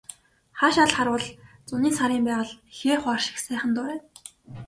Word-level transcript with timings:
Хаашаа 0.59 0.87
л 0.89 0.93
харвал 0.97 1.25
зуны 1.69 1.89
сарын 1.97 2.21
байгаль 2.27 2.53
хээ 2.77 2.95
хуар 3.01 3.21
шиг 3.25 3.37
сайхан 3.45 3.71
дурайна. 3.75 4.03